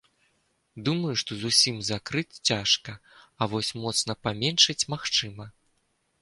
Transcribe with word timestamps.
Думаю, 0.85 1.11
што 1.21 1.31
зусім 1.41 1.75
закрыць 1.89 2.39
цяжка, 2.51 2.91
а 3.41 3.49
вось 3.53 3.71
моцна 3.83 4.17
паменшыць 4.29 4.79
магчыма. 4.95 5.45